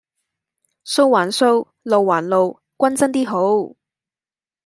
[0.83, 3.39] 數還數；路還路，均真 D 好